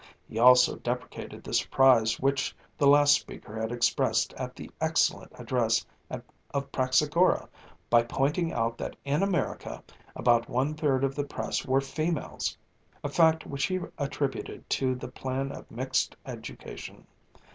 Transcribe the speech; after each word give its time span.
He 0.27 0.39
also 0.39 0.77
deprecated 0.77 1.43
the 1.43 1.53
surprise 1.53 2.19
which 2.19 2.55
the 2.75 2.87
last 2.87 3.13
speaker 3.13 3.61
had 3.61 3.71
expressed 3.71 4.33
at 4.33 4.55
the 4.55 4.71
excellent 4.81 5.31
address 5.35 5.85
of 6.09 6.71
Praxagora 6.71 7.47
by 7.87 8.01
pointing 8.01 8.51
out 8.51 8.79
that 8.79 8.95
in 9.05 9.21
America 9.21 9.83
about 10.15 10.49
one 10.49 10.73
third 10.73 11.03
of 11.03 11.13
the 11.13 11.23
press 11.23 11.65
were 11.67 11.81
females, 11.81 12.57
a 13.03 13.09
fact 13.09 13.45
which 13.45 13.65
he 13.67 13.79
attributed 13.99 14.67
to 14.71 14.95
the 14.95 15.07
plan 15.07 15.51
of 15.51 15.69
Mixed 15.69 16.15
Education. 16.25 17.05